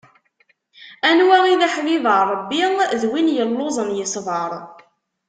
Anwa 1.09 1.37
i 1.47 1.55
d 1.59 1.61
aḥbib 1.67 2.05
n 2.11 2.15
Ṛebbi, 2.29 2.63
d 2.99 3.01
win 3.11 3.33
yelluẓen 3.37 3.95
yesbeṛ. 3.97 4.51